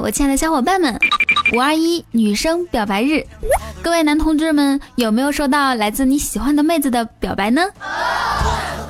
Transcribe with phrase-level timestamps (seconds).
[0.00, 0.98] 我亲爱的小伙伴们，
[1.54, 3.24] 五二一女生表白日，
[3.82, 7.62] 各位男同志们有没有收到来自你喜欢的妹子的表白呢？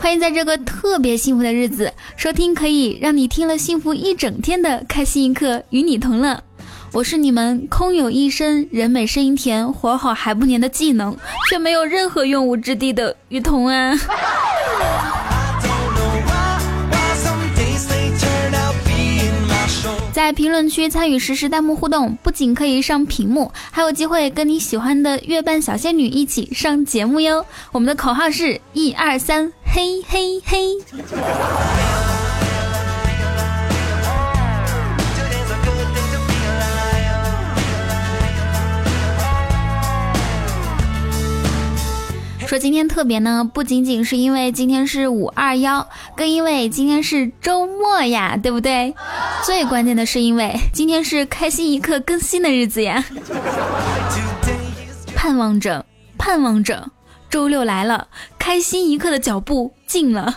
[0.01, 6.43] 欢迎在这个特别幸福的日子收听可以让你听了幸福一整天的开心一刻，与你同乐。
[6.93, 11.17] 我是你们空有一身人美声音甜、活好还不粘的技能，
[11.49, 13.93] 却没有任何用武之地的雨桐啊。
[20.33, 27.45] 评论区参与实时弹幕互动，不仅可以上屏幕，还有机会跟你喜欢的月半小仙女一起上节目哟。
[27.73, 31.92] 我们的口号是一二三，嘿嘿嘿。
[42.53, 48.95] 说今天特别呢，不仅仅是因为今天是五二幺，更因为今天是周末呀，对不对？
[49.43, 53.03] 最关键的是因为今天是开心一刻更新的日子呀。
[55.17, 55.87] 盼望着，
[56.19, 56.91] 盼望着，
[57.31, 60.37] 周六来了，开心一刻的脚步近了。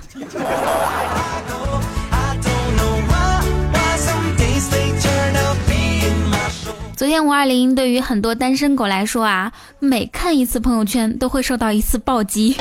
[6.96, 12.56] 昨天五二零对于很多单身狗来说啊，每看一次朋友圈都会受到一次暴击。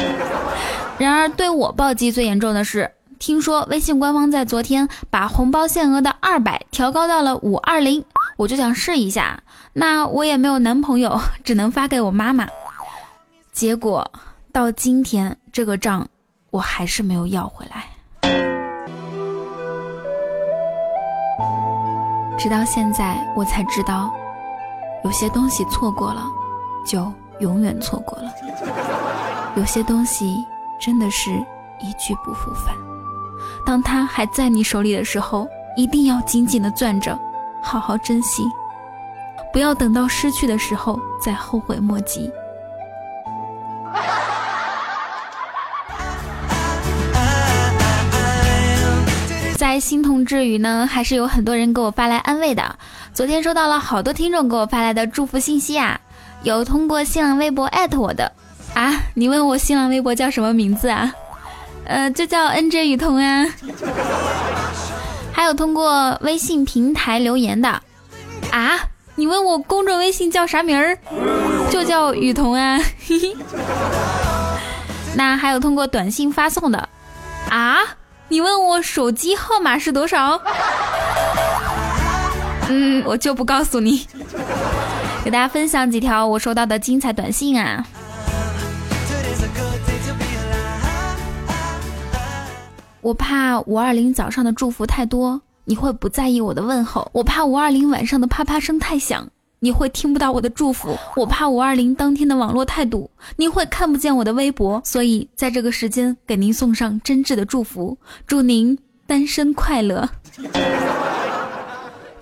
[0.98, 8.04] 然而对我暴击最严重的是，听说微信官方在昨天把红包限额的二百调高到了五二零，
[8.36, 9.40] 我就想试一下。
[9.72, 12.48] 那我也没有男朋友，只能发给我妈妈。
[13.52, 14.10] 结果
[14.50, 16.08] 到今天这个账
[16.50, 17.84] 我还是没有要回来。
[22.36, 24.12] 直到现在我才知道。
[25.04, 26.24] 有些东西错过了，
[26.86, 28.32] 就永远错过了。
[29.54, 30.44] 有些东西
[30.80, 31.30] 真的是
[31.78, 32.74] 一去不复返。
[33.66, 37.18] 当它还在你手里的时候，一定要紧紧的攥着，
[37.62, 38.44] 好好珍惜，
[39.52, 42.30] 不要等到失去的时候再后悔莫及。
[49.56, 52.76] 在心痛之余呢，还是有很多人给我发来安慰的。
[53.12, 55.98] 昨天收到了好多听众给我发来的祝福信息啊，
[56.42, 58.30] 有通过新浪微博艾特我的
[58.74, 61.12] 啊，你问我新浪微博叫什么名字啊？
[61.86, 63.46] 呃，就叫 NJ 雨桐啊。
[65.32, 67.68] 还有通过微信平台留言的
[68.50, 68.80] 啊，
[69.14, 70.98] 你问我公众微信叫啥名儿？
[71.70, 72.78] 就叫雨桐啊。
[75.16, 76.88] 那还有通过短信发送的
[77.48, 77.78] 啊，
[78.28, 80.40] 你问我手机号码是多少？
[82.68, 84.06] 嗯，我就不告诉你。
[85.22, 87.86] 给大家分享几条我收到的精彩短信啊！
[93.00, 99.28] 我怕五二零早上的祝福太多，你会不在意我的问候；我怕五二零晚上的啪啪声太响，
[99.60, 104.82] 你会听不到我的祝福；我怕五二零当天的网络太堵，你会看不见我的微博。
[104.84, 110.08] 所以在这个时间给您送上真挚的祝福，祝您单身快乐。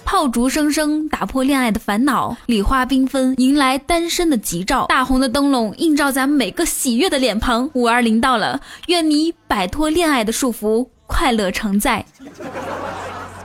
[0.04, 7.71] 炮竹声声打破恋爱的烦恼，礼花缤纷迎来单身的吉兆，大红的灯笼映照咱每个喜悦的脸庞。
[7.72, 12.04] 五二零到了，愿你摆脱恋爱的束缚，快乐常在。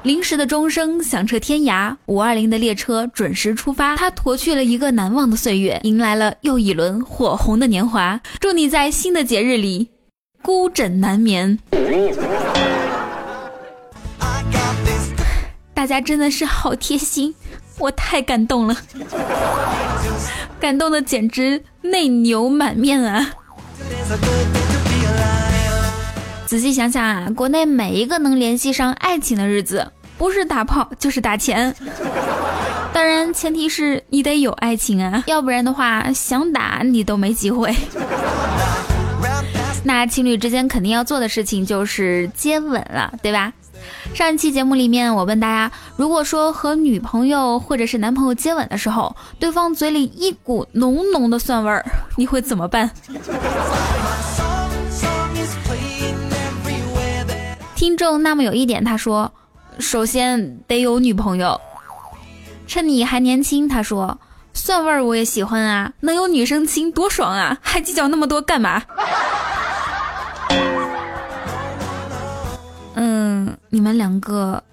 [0.08, 8.18] 临时的钟声响彻天涯，五二零的列车准时出发，它夺去了一个难忘的岁月，迎来了又一轮火红的年华。
[8.40, 9.90] 祝你在新的节日里
[10.42, 11.60] 孤枕难眠。
[15.74, 17.36] 大家真的是好贴心，
[17.78, 18.78] 我太感动了，
[20.58, 23.34] 感动的简直内牛满面啊！
[26.46, 31.74] 仔细想想啊，国内每一个能联系上爱情的日子，不是打炮就是打钱。
[32.94, 37.74] 当然，前提是你得有爱情啊，要不然的话，想打你都没机会。
[39.84, 43.54] 那情侣之间肯定要做的事情就是接吻了，对吧？
[44.14, 51.86] 上一期节目里面，我问大家，如果说和女朋友或者是男朋友接吻的时候，对方嘴里一股浓浓的蒜味儿，
[52.16, 52.90] 你会怎么办？
[57.76, 59.32] 听众那么有一点，他说，
[59.80, 61.60] 首先得有女朋友，
[62.68, 64.18] 趁你还年轻，他说，
[64.54, 68.84] 蒜味儿我也喜欢啊，能有女生亲多爽啊，还计较那么多干嘛？
[72.96, 74.64] 嗯你们两个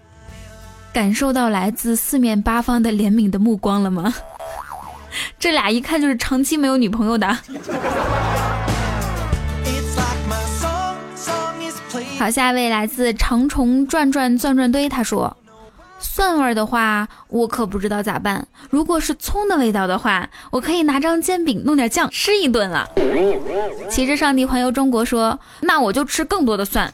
[0.93, 4.15] 感受到来自四面八方的怜悯的目光了吗？
[5.39, 7.37] 这俩一看就是长期没有女朋友的。
[12.19, 15.37] 好，下一位来自长虫转转转转堆，他说
[15.99, 18.47] ：“蒜味的话，我可不知道咋办。
[18.71, 22.89] 如果是葱的味道的话，我可以拿张煎饼弄点酱吃一顿了。
[23.91, 26.93] 骑着上帝环游中国说，那我就吃更多的蒜。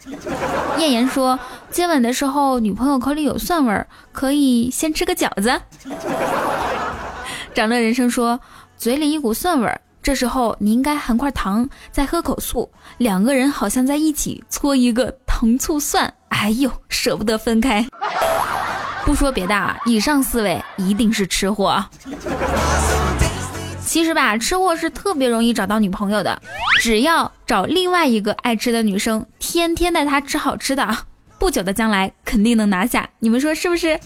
[0.79, 1.39] 艳言说，
[1.71, 5.61] 接吻的时候女朋友口里有蒜味儿，可以先吃个饺子。
[7.55, 8.41] 长乐人生说，
[8.77, 16.13] 嘴里一股蒜味儿，这时候你应该含块糖，再喝口醋，两个人好像在一起搓一个糖醋蒜。
[16.29, 17.87] 哎呦，舍不得分开。
[19.05, 21.85] 不说别的啊，以上四位一定是吃货。
[23.85, 26.41] 其实吧，吃货是特别容易找到女朋友的，
[26.81, 30.97] 只要找另外一个爱吃的女生，天天带她吃好吃的，
[31.39, 33.09] 不久的将来肯定能拿下。
[33.19, 33.99] 你们说是不是？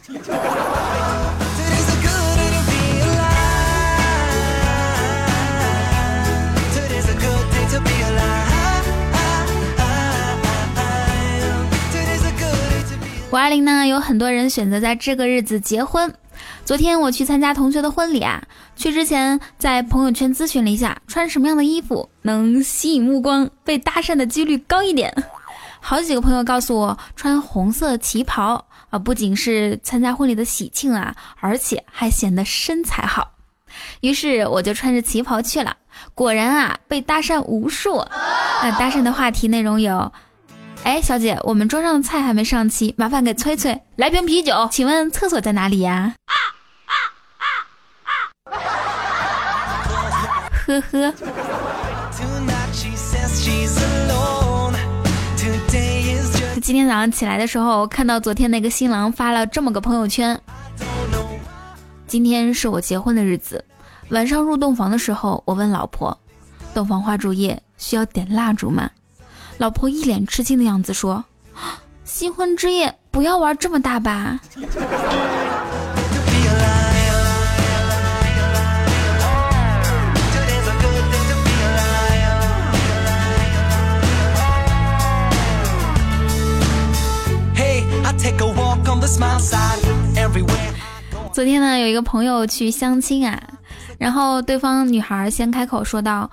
[13.34, 16.14] 五二零呢，有很多人选择在这个日子结婚。
[16.64, 18.40] 昨天我去参加同学的婚礼啊，
[18.76, 25.12] 去之前在朋友圈咨询了一下，穿什么样的衣服能吸引目光，被搭讪的几率高一点。
[25.80, 33.32] 好几个朋友告诉我，穿红色旗袍啊，不仅是参加婚礼的喜庆啊，而且还显得身材好。
[34.00, 35.76] 于是我就穿着旗袍去了，
[36.14, 37.96] 果然啊，被搭讪无数。
[38.62, 40.12] 那搭讪的话题内容有。
[40.84, 44.68] 哎，小姐，我们桌上的菜还没上齐，麻烦给催催来瓶啤酒。
[44.70, 46.14] 请问厕所在哪里呀？
[50.66, 51.14] 呵呵。
[56.60, 60.38] 今天早上起来的时候，看到昨天那个新郎发了这么个朋友圈：
[62.06, 63.64] 今天是我结婚的日子，
[64.10, 66.16] 晚上入洞房的时候，我问老婆，
[66.74, 68.90] 洞房花烛夜需要点蜡烛吗？
[69.56, 71.24] 老婆一脸吃惊的样子说
[72.04, 74.40] ：“新婚之夜不要玩这么大吧。”
[91.32, 93.40] 昨天呢，有一个朋友去相亲啊，
[93.98, 96.30] 然后对方女孩先开口说道。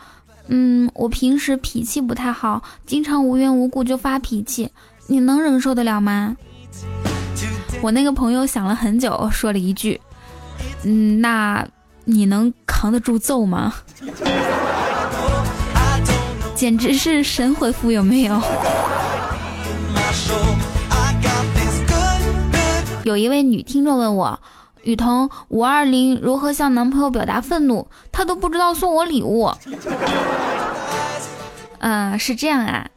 [0.47, 4.69] 嗯，我平时脾气不太好，经常无缘无故就发脾气，
[5.07, 6.35] 你能忍受得了吗？
[7.81, 9.99] 我那个朋友想了很久，说了一句
[10.83, 11.65] ：“嗯，那
[12.05, 13.73] 你能扛得住揍吗？”
[16.53, 18.39] 简直是神回复，有没有？
[23.03, 24.39] 有一位女听众问我
[24.83, 27.87] ：“雨桐，五二零如何向男朋友表达愤怒？
[28.11, 29.51] 他都不知道送我礼物。”
[31.79, 32.87] 呃，是这样啊，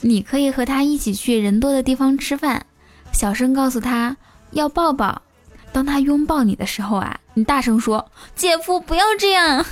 [0.00, 2.64] 你可以和他一起去人多的地方吃饭，
[3.12, 4.16] 小声告诉他
[4.52, 5.22] 要抱抱。
[5.72, 9.62] 当他拥抱你的时候啊，你大声说：“姐夫不要这样，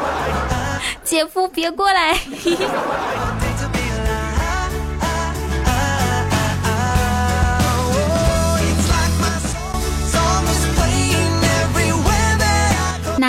[1.04, 2.16] 姐夫别过来。”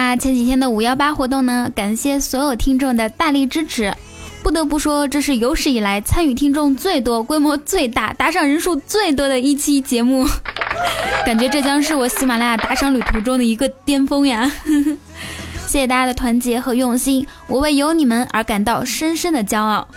[0.09, 1.71] 那前几天的五幺八活动呢？
[1.75, 3.93] 感谢所有听众的大力支持。
[4.41, 10.27] 不得不说，这是有史以来参与听众最多、规模最大、打赏人数最多的一期节目，
[11.27, 14.51] 感觉这将是我喜马拉雅打赏旅途中的一个巅峰呀！
[15.67, 19.87] 谢谢大家的团结和用心，我为有你们而感到深深的骄傲。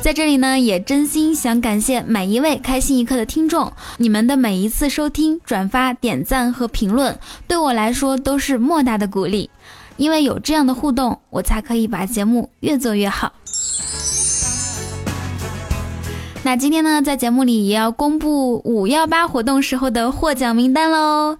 [0.00, 9.50] 在这里呢，也真心想感谢每一位开心一刻的听众，你们的每一次收听、转发、点赞和评论，对我来说都是莫大的鼓励，
[9.96, 13.32] 因为有这样的互动，我才可以把节目越做越好。
[16.42, 21.36] 那今天呢，在节目里也要公布五幺八活动时候的获奖名单喽。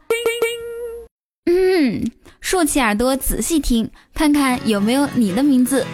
[1.47, 2.11] 嗯，
[2.41, 5.87] 竖起耳朵仔细听，看看有没有你的名字。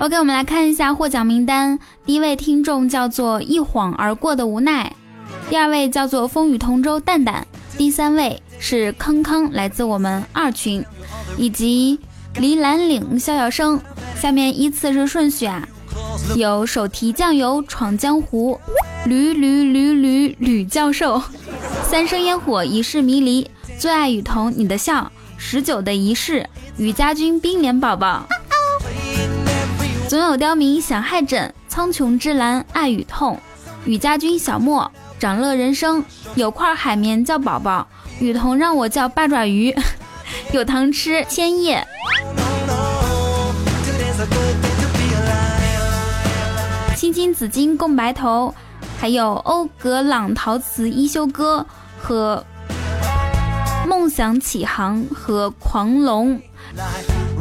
[0.00, 1.78] OK，我们来看一下获奖名单。
[2.06, 4.90] 第一位听众叫做一晃而过的无奈，
[5.50, 10.82] 第二位叫做风雨同舟蛋蛋，第三位是康康，来自我们二群，
[11.36, 12.00] 以及
[12.36, 13.78] 离蓝岭笑笑声。
[14.18, 15.68] 下面依次是顺序啊。
[16.34, 18.58] 有手提酱油闯江湖，
[19.04, 21.22] 驴驴驴驴吕教授，
[21.82, 28.26] 三生烟火一世迷离，最爱雨桐你的笑，十九的仪式，雨家军冰莲宝宝，
[30.10, 33.38] 总有刁民想害朕，苍穹之蓝爱与痛，
[33.84, 34.90] 雨家军小莫，
[35.20, 37.86] 长乐人生，有块海绵叫宝宝，
[38.18, 39.72] 雨桐让我叫八爪鱼，
[40.50, 41.86] 有糖吃千叶。
[46.96, 48.52] 青青紫金共白头，
[48.98, 51.64] 还有欧格朗陶瓷一休哥
[51.96, 52.44] 和
[53.86, 56.42] 梦想起航和狂龙。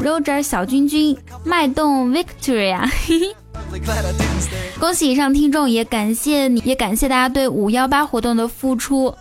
[0.01, 2.89] ，Roger 小君君，脉动 Victory 啊。
[4.79, 9.13] 恭喜以上听众，也感谢你，也感谢大家对五幺八活动的付出。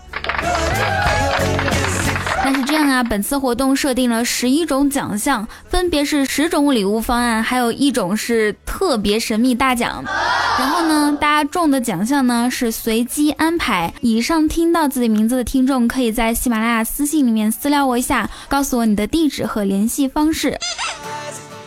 [2.68, 10.04] 这样啊，本次活动设定了十一种奖项，分别是十种礼物方案，还有一种是特别神秘大奖。
[10.58, 13.90] 然后呢，大家中的奖项呢是随机安排。
[14.02, 20.58] 以上听到自己名字的听众，可以在喜马拉雅私信里面私聊我一下，告诉我你的地址和联系方式。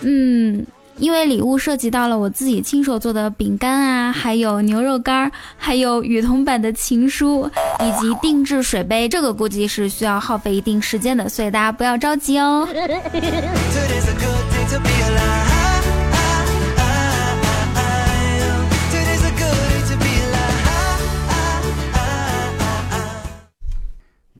[0.01, 0.63] 嗯。
[1.01, 12.67] 因为礼物涉及到了我自己亲手做的饼干啊，还有牛肉干，还有雨桐版的情书，以及定制水杯，这个估计是需要耗费一定时间的，所以大家不要着急哦。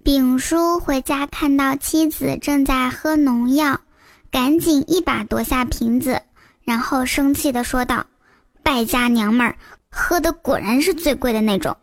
[0.04, 3.80] 丙叔回家看到妻子正在喝农药，
[4.30, 6.22] 赶紧一把夺下瓶子。
[6.72, 8.06] 然后生气的说道
[8.64, 9.58] ：“败家娘们儿，
[9.92, 11.76] 喝的果然是最贵的那种。”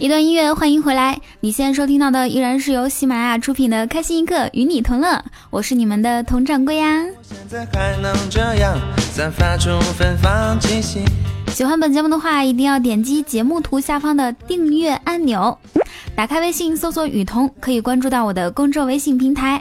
[0.00, 1.20] 一段音乐，欢迎回来。
[1.40, 5.08] 你现在收听到的依然是由喜马拉雅出品的《开心一刻，与你同乐》，
[5.50, 7.04] 我是你们的佟掌柜呀。
[11.52, 15.58] 喜欢本节目的话，一定要点击节目图下方的订阅按钮，
[16.16, 19.60] 打开微信搜索雨桐，可以关注到我的公众微信平台。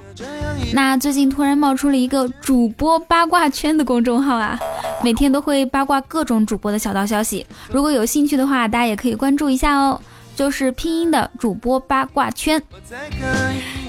[0.72, 4.58] 那最近突然冒出了一个主播八卦圈的公众号啊，
[5.04, 10.00] 每天都会八卦各种主播的小道消息，如果有兴趣的话，大家也可以关注一下哦。
[10.40, 12.64] 就是拼音的主播八卦圈。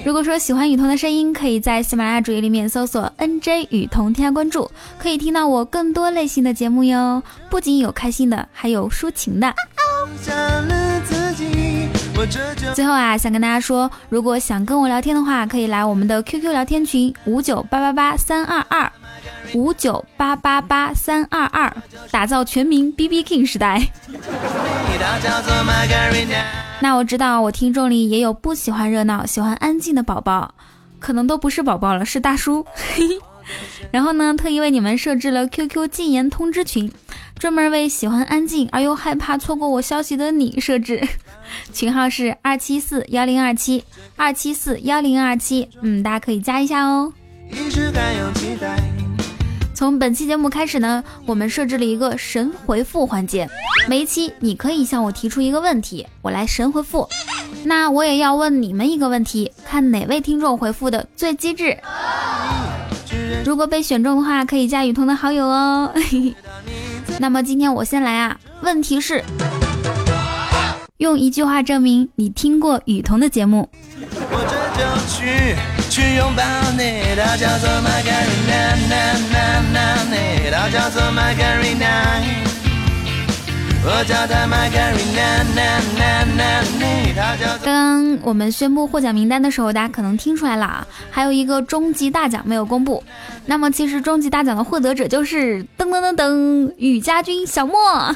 [0.03, 7.23] 如果说喜欢雨桐的声音，可以在喜马拉雅主页里面搜索 NJ 雨桐添加关注，可以听到我更多类型的节目哟。
[7.49, 9.55] 不仅有开心的，还有抒情的。
[12.75, 18.91] 最后啊，想跟大家说，如果想跟我聊天的话，可以来我们的 QQ 聊天群五九八八八三二二。
[19.53, 21.75] 五九八八八三二二，
[22.09, 23.81] 打造全民 B B King 时代。
[26.79, 30.53] 那我知道，我听众里也有不喜欢热闹、喜欢安静的宝宝，
[30.99, 32.65] 可能都不是宝宝了，是大叔。
[33.91, 36.91] 然后呢，特意为你们设置了 QQ 禁言通知群，
[37.37, 41.05] 专门为喜欢安静而又害怕错过我消息的你设置。
[41.73, 43.83] 群号是二七四幺零二七
[44.15, 47.11] 二七四幺零二七，嗯，大家可以加一下哦。
[49.81, 53.49] 从本期节目开始呢，我们设置了一个神回复环节。
[53.89, 57.09] 每一期你可以向我提出一个问题，我来神回复。
[57.63, 61.75] 那我也要问你们一个问题，看哪位听众回复的最机智。
[63.43, 65.91] 如果被选中的话，可以加雨桐的好友哦。
[67.17, 69.23] 那么今天我先来啊，问题是，
[70.97, 73.67] 用一句话证明你听过雨桐的节目。
[75.07, 75.55] 去
[75.91, 76.41] 去拥抱
[76.77, 78.79] 你，它叫做 Margarina，
[80.49, 82.23] 它叫做 Margarina，
[83.83, 85.43] 我叫它 Margarina，
[87.13, 87.57] 它叫。
[87.61, 93.03] 刚刚我们宣布获奖名单的时候，大家可能听出来了啊，还有一个终极大奖没有公布。
[93.45, 98.15] 那么其实终极大奖的获得者就是噔噔噔噔，雨家军小莫。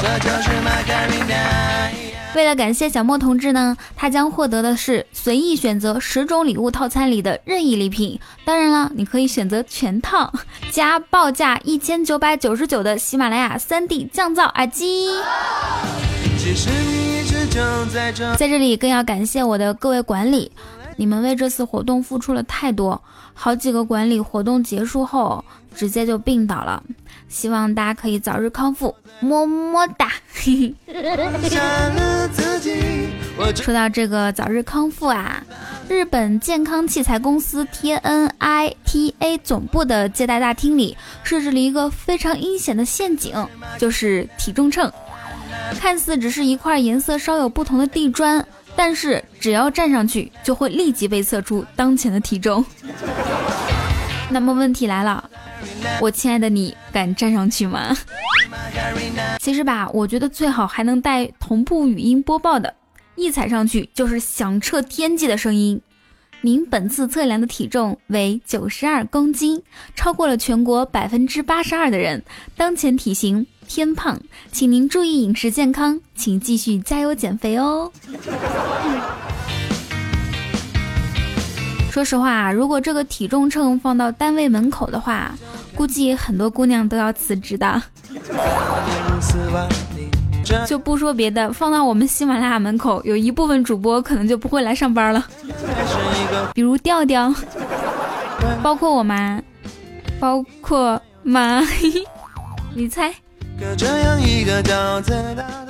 [0.00, 2.07] 这就是 Margarina。
[2.34, 8.20] 为了感谢小莫同志呢，他将获得的是随意选择十种礼物套餐里的任意礼品。
[8.44, 10.32] 当然了，你可以选择全套
[10.70, 15.08] 加报价一千九百九十九的喜马拉雅三 D 降噪耳机。
[18.36, 20.52] 在这里更要感谢我的各位管理，
[20.96, 23.02] 你们为这次活动付出了太多，
[23.34, 25.44] 好几个管理活动结束后
[25.74, 26.82] 直接就病倒了。
[27.28, 30.12] 希望大家可以早日康复，么么哒！
[33.54, 35.42] 说到这个早日康复啊，
[35.88, 43.46] 日本健康器材公司 TNITA 总部的接待大厅里设置了一个非常阴险的陷阱，
[43.78, 44.90] 就是体重秤。
[45.78, 48.44] 看似只是一块颜色稍有不同的地砖，
[48.74, 52.64] 但是只要站上去，就会立即被测出当前的体重。
[54.30, 55.30] 那么问题来了。
[56.00, 57.96] 我亲爱的，你敢站上去吗？
[59.40, 62.74] 其实吧，我觉得最好还能带同步语音播报的，
[63.16, 65.80] 一踩上去就是响彻天际的声音。
[66.40, 69.60] 您本次测量的体重为九十二公斤，
[69.96, 72.22] 超过了全国百分之八十二的人，
[72.56, 74.20] 当前体型偏胖，
[74.52, 77.90] 请您注意饮食健康，请继续加油减肥哦。
[81.98, 85.34] 说实话，如果这个体重秤放到单位门口的话，
[85.74, 87.82] 估计很多姑娘都要辞职的。
[90.64, 95.26] 就不说别的，放到我们喜马拉雅门口，有一部分主播可能就不会来上班了，
[96.54, 97.34] 比如调调，
[98.62, 99.42] 包括我妈，
[100.20, 101.60] 包括妈，
[102.74, 103.12] 你猜？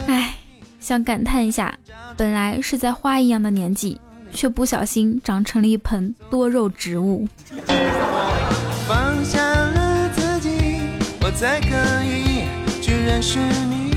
[0.06, 0.35] 哎，
[0.78, 1.75] 想感叹一下，
[2.18, 3.99] 本来是在花一样的年纪，
[4.32, 7.26] 却不小心长成了一盆多肉植物。
[8.87, 10.80] 放下了自己，
[11.20, 12.44] 我才可以
[12.80, 13.88] 去认识你。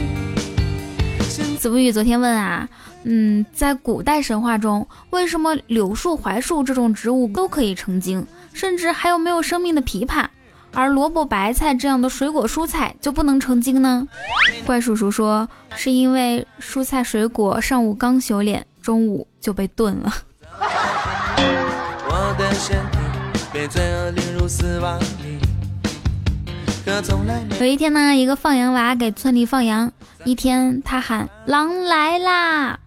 [1.58, 2.68] 子不语昨天问啊，
[3.04, 10.26] 嗯，在古代神话中，为什么柳树、槐树这种植物都可以成精，甚至还有没有生命的枇杷，
[10.74, 14.08] 而萝卜、白菜这样的水果蔬菜就不能成精呢？
[14.66, 20.14] 怪叔叔说，是因为蔬菜水果上午刚修炼，中午就被炖了。
[27.60, 29.92] 有一天呢，一个放羊娃给村里放羊。
[30.24, 32.80] 一天，他喊狼来啦！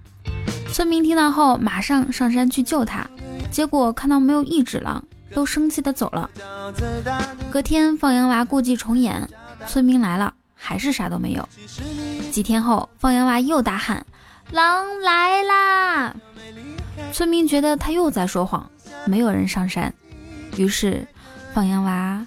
[0.73, 3.05] 村民听到后，马上上山去救他。
[3.51, 6.31] 结果看到没有一只狼，都生气的走了。
[7.51, 9.29] 隔天，放羊娃故伎重演，
[9.67, 11.49] 村民来了，还是啥都没有。
[12.31, 14.07] 几天后，放羊娃又大喊
[14.51, 16.15] 狼来啦！
[17.15, 18.69] 村民觉得他又在说谎，
[19.05, 19.95] 没有人上山。
[20.57, 21.07] 于是，
[21.55, 22.27] 放羊娃。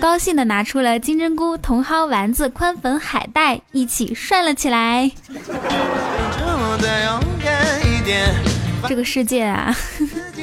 [0.00, 5.10] 高兴的拿出了金针菇、茼蒿、丸子、宽粉、海带，一起涮了起来。
[8.88, 9.76] 这个世界啊，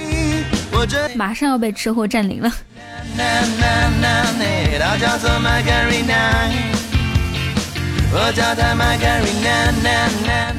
[1.18, 2.52] 马上要被吃货占领了。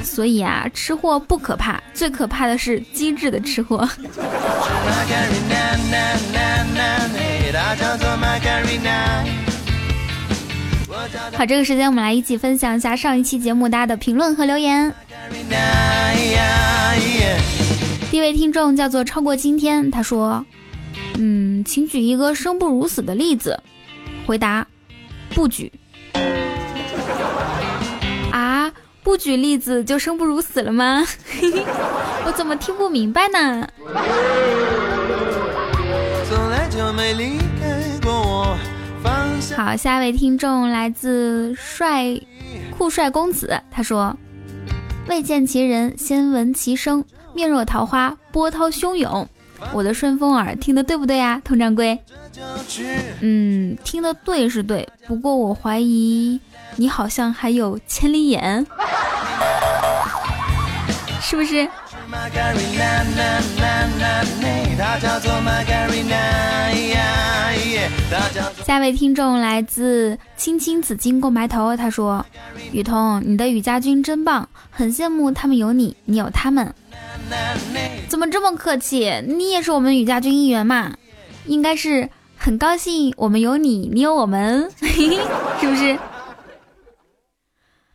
[0.03, 3.79] 所以啊，吃货不可怕，最可怕的是机智的吃货。
[11.37, 14.93] 好，这个时间我们来一起分享一下上一期节目大家的评论和留言。
[18.11, 20.45] 第一位听众叫做超过今天，他说
[21.19, 23.63] ：“嗯，请举一个生不如死的例子。”
[24.27, 24.67] 回答：
[25.35, 25.71] 不举。
[29.13, 31.07] 啊，不举例子就生不如死了吗？
[32.25, 33.69] 我怎么听不明白呢？
[39.55, 42.19] 好，下一位听众来自帅
[42.79, 44.17] 酷帅公子，他说
[45.09, 49.29] ：“未见其人，先闻其声，面若桃花，波涛汹涌。”
[49.73, 51.97] 我的顺风耳听的对不对呀，佟掌柜？
[53.21, 56.41] 嗯，听的对是对，不过我怀疑
[56.75, 58.67] 你好像还有千里眼，
[61.33, 61.67] 是不是？
[68.67, 72.23] 下一位听众来自青青紫金过白头，他说
[72.71, 76.75] ：“雨桐，你的雨家军真棒，很羡慕他们有你，你有他们。
[78.09, 79.11] 怎么这么客气？
[79.27, 80.93] 你也是我们雨家军一员嘛，
[81.47, 85.99] 应该是很高兴我们有你，你有我们， 是不是？”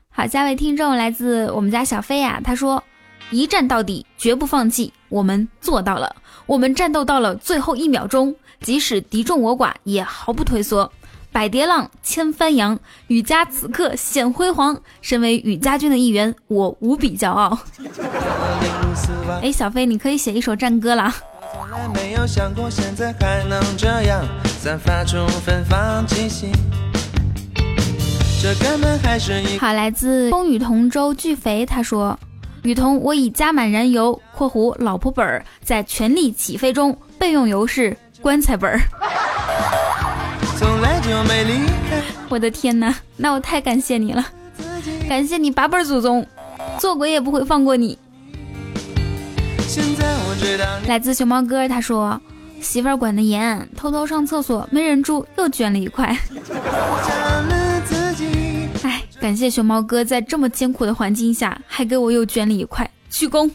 [0.09, 2.83] 好，下位听众来自我们家小飞呀，他说。
[3.29, 4.93] 一战到底，绝不放弃。
[5.09, 10.91] 我们做到了，我们战斗到了最后一秒钟，即使敌众我寡，也毫不退缩。
[11.29, 14.79] 百叠浪，千帆扬，雨家此刻显辉煌。
[15.01, 17.59] 身为雨家军的一员，我无比骄傲。
[19.43, 21.13] 哎，小飞，你可以写一首战歌了。
[29.59, 32.17] 好，来自风雨同舟巨肥，他说。
[32.67, 38.81] 雨桐，我已加满燃油（括弧老婆本儿）在全力起飞中，备用油是棺材本儿。
[42.27, 44.25] 我的天哪，那我太感谢你了，
[45.07, 46.27] 感谢你八辈祖宗，
[46.77, 47.97] 做鬼也不会放过你。
[50.87, 52.19] 来自熊猫哥，他说
[52.59, 56.13] 媳妇儿管得严，偷偷上厕所没忍住又捐了一块。
[59.27, 63.51] 感谢熊猫哥在这么艰苦的环境下，还给我又捐了一块，鞠躬。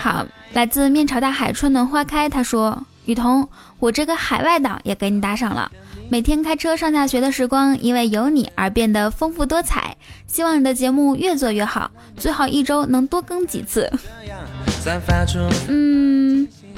[0.00, 2.30] 好，来自面朝大海，春暖花开。
[2.30, 3.46] 他说：“雨桐，
[3.78, 5.70] 我这个海外党也给你打赏了。
[6.08, 9.94] 每天开车上下学的时光，因为有你而变得丰富多彩。
[10.26, 13.92] 希望你的节目越做越好，最好一周能多更几次。
[15.68, 16.27] 嗯，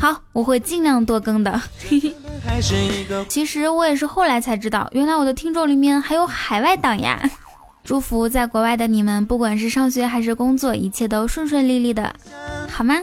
[0.00, 1.60] 好，我会尽量多更的。
[3.28, 7.20] 其实我也是后来才知道，原来我的听众里面还有海外党呀！
[7.84, 12.14] 祝福在国外的你们，不管是上学还是工作，一切都顺顺利利的，
[12.70, 12.94] 好吗？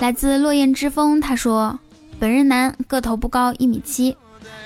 [0.00, 1.78] 来自落雁之风，他说
[2.18, 4.16] ：“本人男，个头不高，一米七。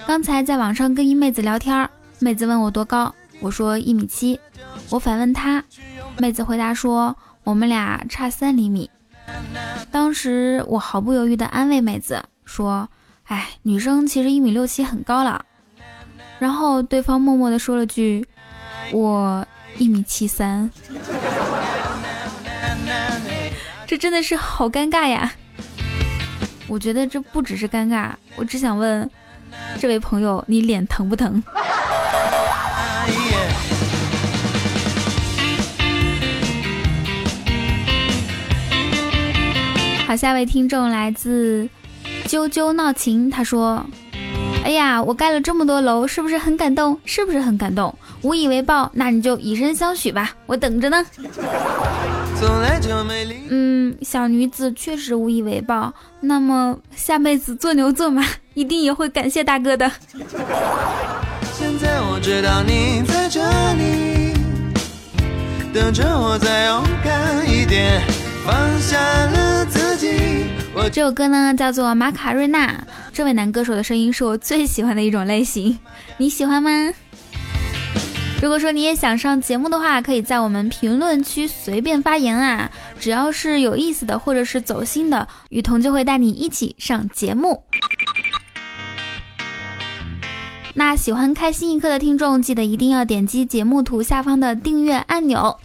[0.07, 4.39] 刚才在网上跟一妹子聊天，妹子问我多高，我说一米七。
[4.91, 5.63] 我反问她，
[6.19, 8.91] 妹子回答说我们俩差三厘米。
[9.91, 12.89] 当时我毫不犹豫地安慰妹子说：
[13.25, 15.45] 哎，女生其实一米六七很高了。
[16.39, 18.27] 然后对方默默地说了句：
[18.93, 19.47] 我
[19.79, 20.71] 一米七三。
[23.87, 25.33] ”这真的是好尴尬呀！
[26.69, 29.09] 我觉得这不只是尴尬，我只想问
[29.79, 31.43] 这位朋友，你脸疼不疼？
[40.17, 41.69] 好，下位听众来自
[42.27, 43.85] 啾啾闹情，他说
[44.65, 46.99] ：“哎呀，我盖了这么多楼，是不是很感动？
[47.05, 47.95] 是不是很感动？
[48.23, 51.05] 无以为报，那你就以身相许吧，我等着呢。
[53.51, 55.93] ”嗯，小女子确实无以为报。
[56.23, 58.25] 那么下辈子做牛做马，
[58.55, 59.93] 一定也会感谢大哥的。
[61.53, 63.43] 现在我知道你在这
[63.75, 64.33] 里，
[65.75, 68.01] 等着我再勇敢一点，
[68.47, 69.66] 放下了。
[70.93, 72.69] 这首歌呢叫做《马卡瑞娜》，
[73.13, 75.79] 这位男歌手的声音是我最喜欢的一种类型，
[76.17, 76.71] 你喜欢吗？
[78.41, 87.63] 如果说你也想上节目的话，可以在我们评论区随便发言啊，只要是有意思的或者是走心的，雨桐就会带你一起上节目。
[90.75, 95.59] 那喜欢开心一刻的听众，记得一定要点击节目图下方的订阅按钮。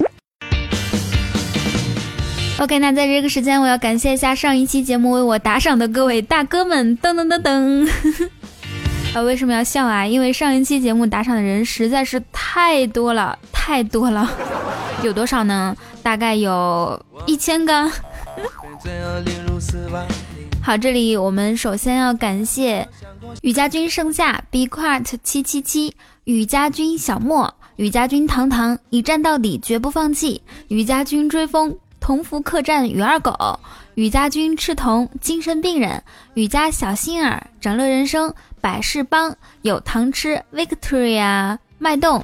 [2.61, 7.89] OK，那在这个时间，我要感谢一下上一期节目为我打赏的各位大哥们，噔噔噔噔。
[9.17, 10.05] 啊，为什么要笑啊？
[10.05, 14.29] 因为上一期节目打赏的人实在是太多了，太多了，
[15.01, 15.75] 有多少呢？
[16.03, 17.91] 大概有一千个。
[20.61, 22.87] 好，这里我们首先要感谢
[23.41, 25.95] 雨家军盛夏、Be Quiet 七七七、
[26.25, 30.43] 雨家军小莫、雨家军糖糖，一战到底，绝不放弃。
[30.67, 33.33] 雨家军追风、同福客栈、雨二狗、
[33.93, 38.33] 雨家军赤瞳、精神病人、雨家小心儿、掌乐人生。
[38.59, 42.23] 百事帮有糖吃，Victoria 脉动，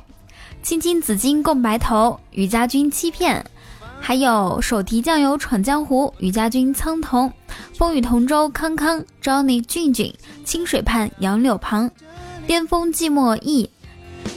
[0.61, 3.43] 青青紫金共白头，雨家军欺骗，
[3.99, 7.31] 还有手提酱油闯江湖，雨家军苍桐，
[7.73, 10.13] 风雨同舟康康，Johnny 俊俊，
[10.43, 11.89] 清水畔杨柳旁，
[12.45, 13.67] 巅峰寂寞意，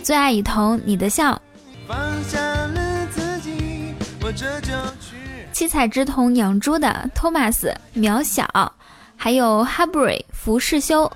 [0.03, 1.38] 最爱雨桐你的笑，
[1.87, 4.72] 放下了自己，我这就
[5.03, 5.09] 去
[5.52, 8.72] 七彩之瞳养猪的 Thomas 渺小，
[9.16, 11.10] 还有 Habry 浮世修。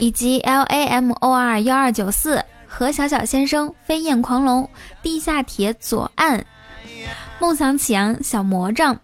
[0.00, 4.68] 以及 L A M O R 幺二九四何小小先生飞燕狂龙
[5.00, 6.44] 地下铁左岸
[7.38, 8.98] 梦想启阳小魔杖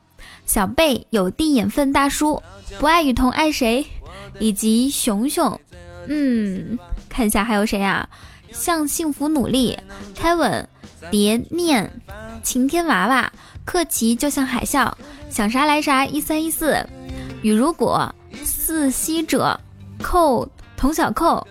[0.46, 2.42] 小贝有地眼粪大叔
[2.80, 3.86] 不爱雨桐爱谁
[4.40, 5.58] 以及熊熊
[6.08, 6.76] 嗯
[7.08, 8.08] 看一下还有谁啊
[8.50, 9.78] 向幸福努力
[10.16, 10.64] Kevin
[11.12, 11.88] 蝶念
[12.42, 13.32] 晴天娃娃
[13.70, 14.92] 克奇就像海啸
[15.28, 16.84] 想啥来啥一三一四
[17.40, 19.58] 雨如果四息者。
[20.02, 21.46] 扣童小扣，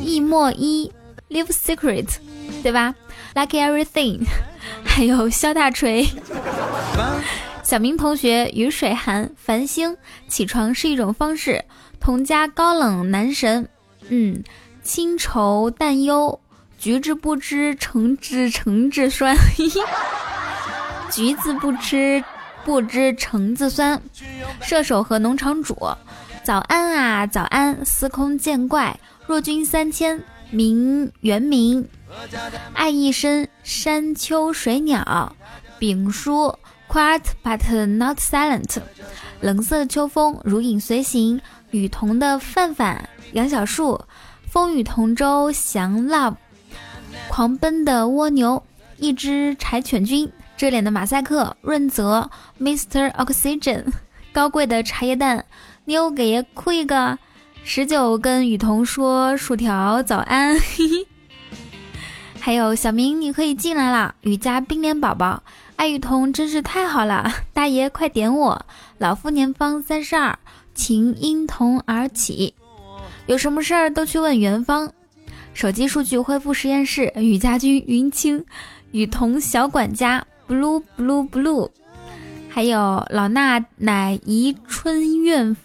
[0.00, 0.90] 易莫一
[1.28, 2.06] ，Live Secret，
[2.62, 2.94] 对吧
[3.34, 4.20] ？Lucky Everything，
[4.82, 6.08] 还有肖大锤，
[7.62, 9.96] 小明同学，雨水寒，繁星，
[10.28, 11.64] 起床是一种方式。
[12.00, 13.68] 童家高冷男神，
[14.08, 14.42] 嗯，
[14.82, 16.40] 清愁淡忧，
[16.78, 19.36] 橘子不知橙汁橙汁酸，
[21.18, 22.22] 橘子不吃
[22.64, 24.00] 不知橙子酸。
[24.60, 25.76] 射手和农场主。
[26.44, 27.84] 早安啊，早安！
[27.84, 31.88] 司空见怪，若君三千，名原名，
[32.72, 35.34] 爱一生，山丘水鸟，
[35.76, 36.56] 丙书
[36.88, 38.76] ，quiet but not silent，
[39.40, 41.40] 冷色秋风，如影随形，
[41.72, 44.00] 雨桐的范范，杨小树，
[44.48, 46.36] 风雨同舟，祥 love，
[47.28, 48.62] 狂奔的蜗牛，
[48.98, 52.28] 一只柴犬君，遮脸的马赛克，润泽
[52.60, 53.84] ，Mr Oxygen，
[54.34, 55.44] 高贵的茶叶蛋。
[55.84, 57.16] 妞给爷哭一个，
[57.62, 61.06] 十九跟雨桐说薯条早安，嘿 嘿
[62.40, 64.16] 还有小明你可以进来了。
[64.22, 65.40] 雨家冰莲宝宝
[65.76, 68.66] 爱雨桐真是太好了，大爷快点我！
[68.98, 70.36] 老夫年方三十二，
[70.74, 72.52] 情因童而起，
[73.26, 74.92] 有什么事儿都去问元芳。
[75.54, 78.44] 手机数据恢复实验室，雨家军云清，
[78.90, 81.70] 雨桐小管家 blue blue blue，
[82.48, 85.56] 还有老衲乃宜春院，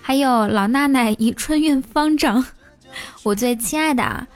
[0.00, 2.44] 还有老衲乃宜春院方丈，
[3.24, 4.26] 我最亲爱的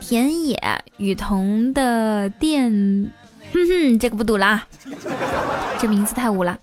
[0.00, 0.58] 田野
[0.98, 2.70] 雨桐的店，
[3.52, 4.62] 哼哼，这个不读了，
[5.78, 6.58] 这名字太污了。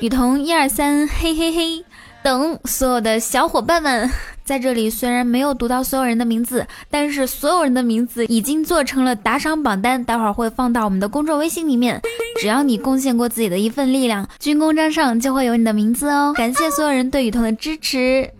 [0.00, 1.84] 雨桐一二三，嘿嘿嘿，
[2.22, 4.10] 等所有的小伙伴们。
[4.46, 12.00] 在这里，虽然没有读到所有人的名字，但是所有人的名字已经做成了打赏榜单，待会儿会放到我们的公众微信里面。
[12.40, 16.32] 只要你贡献过自己的一份力量，军功章上就会有你的名字哦。
[16.36, 18.30] 感谢所有人对雨桐的支持。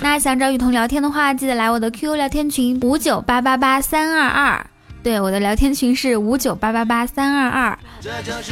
[0.00, 4.66] 那想找雨桐聊天的话，记得来我的 QQ 聊天群五九八八八三二二。
[5.06, 7.78] 对，我的聊天群是五九八八八三二二。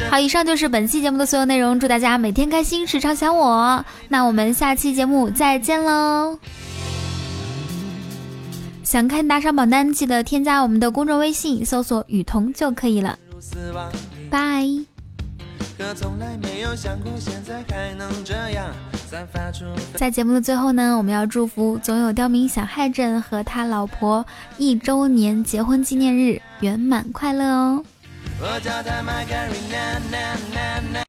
[0.09, 1.81] 好，以上就是本期节目的所有内容。
[1.81, 3.85] 祝大家每天开心，时常想我。
[4.07, 6.39] 那我们下期节目再见喽！
[8.85, 13.19] 想看打赏榜单，记得添加我们的公众微信，搜索雨桐就可以了。
[14.31, 14.65] 拜。
[15.77, 18.67] 可从来没有想过现在还能这样
[19.95, 24.27] 在节目的最后呢，我们要祝福总有刁民想害朕和他老婆
[24.59, 27.85] 一周年结婚纪念日圆满快乐哦。